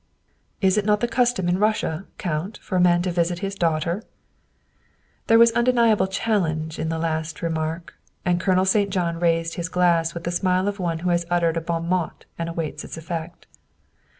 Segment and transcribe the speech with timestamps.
[0.67, 4.01] "Is it not the custom in Russia, Count, for a man to visit his daughter?"
[5.27, 7.93] There was undeniable challenge in the last remark,
[8.25, 8.89] and Colonel St.
[8.89, 12.25] John raised his glass with the smile of one who has uttered a bon mot
[12.39, 13.45] and awaits its effect.